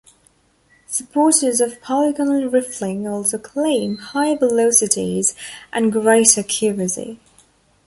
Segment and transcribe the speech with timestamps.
[0.87, 5.35] Supporters of polygonal rifling also claim higher velocities
[5.71, 7.19] and greater accuracy.